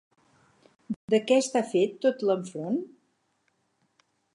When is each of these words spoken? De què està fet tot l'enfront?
De 1.15 1.19
què 1.29 1.37
està 1.43 1.63
fet 1.75 1.95
tot 2.07 2.27
l'enfront? 2.31 2.85